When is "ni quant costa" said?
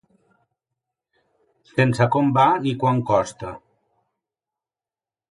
2.63-3.51